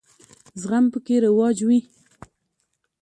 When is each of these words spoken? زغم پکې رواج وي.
زغم 0.61 0.85
پکې 0.93 1.15
رواج 1.25 1.57
وي. 1.67 1.79